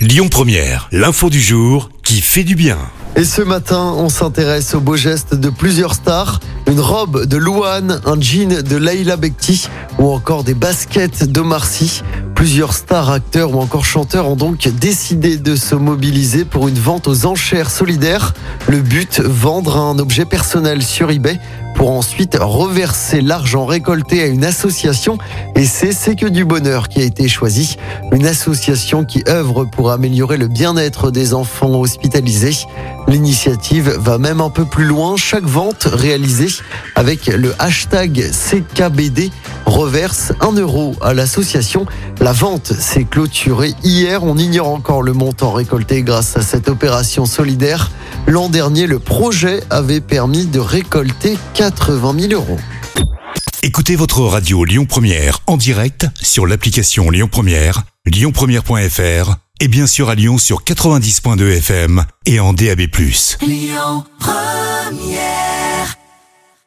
[0.00, 2.78] Lyon Première, l'info du jour qui fait du bien.
[3.16, 6.40] Et ce matin, on s'intéresse aux beaux gestes de plusieurs stars.
[6.66, 9.68] Une robe de Louane, un jean de Leila Bekti
[9.98, 12.02] ou encore des baskets de Marcy.
[12.34, 17.06] Plusieurs stars, acteurs ou encore chanteurs ont donc décidé de se mobiliser pour une vente
[17.06, 18.32] aux enchères solidaires.
[18.68, 21.38] Le but, vendre un objet personnel sur eBay
[21.80, 25.16] pour ensuite reverser l'argent récolté à une association.
[25.56, 27.78] Et c'est C'est que du bonheur qui a été choisi.
[28.12, 32.66] Une association qui œuvre pour améliorer le bien-être des enfants hospitalisés.
[33.08, 35.16] L'initiative va même un peu plus loin.
[35.16, 36.50] Chaque vente réalisée
[36.96, 39.30] avec le hashtag CKBD
[39.70, 41.86] reverse 1 euro à l'association.
[42.20, 44.24] La vente s'est clôturée hier.
[44.24, 47.90] On ignore encore le montant récolté grâce à cette opération solidaire.
[48.26, 52.58] L'an dernier, le projet avait permis de récolter 80 000 euros.
[53.62, 60.08] Écoutez votre radio Lyon Première en direct sur l'application Lyon Première, lyonpremière.fr et bien sûr
[60.08, 62.80] à Lyon sur 90.2 FM et en DAB+.
[63.42, 65.29] Lyon Première